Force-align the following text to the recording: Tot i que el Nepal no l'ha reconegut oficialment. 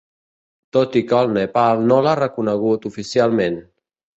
Tot 0.77 0.97
i 1.01 1.03
que 1.11 1.19
el 1.25 1.29
Nepal 1.35 1.85
no 1.91 1.99
l'ha 2.07 2.17
reconegut 2.23 2.89
oficialment. 2.93 3.63